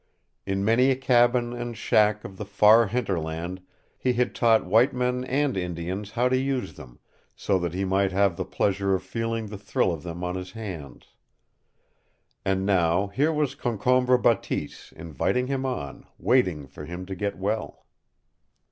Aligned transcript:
In 0.47 0.65
many 0.65 0.89
a 0.89 0.95
cabin 0.95 1.53
and 1.53 1.77
shack 1.77 2.23
of 2.25 2.37
the 2.37 2.43
far 2.43 2.87
hinterland 2.87 3.61
he 3.99 4.13
had 4.13 4.33
taught 4.33 4.65
white 4.65 4.93
men 4.95 5.23
and 5.25 5.55
Indians 5.55 6.09
how 6.13 6.27
to 6.27 6.35
use 6.35 6.73
them, 6.73 6.97
so 7.35 7.59
that 7.59 7.75
he 7.75 7.85
might 7.85 8.11
have 8.11 8.35
the 8.35 8.43
pleasure 8.43 8.95
of 8.95 9.03
feeling 9.03 9.45
the 9.45 9.59
thrill 9.59 9.91
of 9.93 10.01
them 10.01 10.23
on 10.23 10.33
his 10.33 10.53
hands. 10.53 11.09
And 12.43 12.65
now 12.65 13.09
here 13.09 13.31
was 13.31 13.53
Concombre 13.53 14.17
Bateese 14.17 14.91
inviting 14.93 15.45
him 15.45 15.67
on, 15.67 16.07
waiting 16.17 16.65
for 16.65 16.85
him 16.85 17.05
to 17.05 17.13
get 17.13 17.37
well! 17.37 17.85